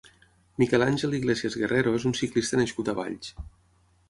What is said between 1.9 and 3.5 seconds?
és un ciclista nascut a Valls.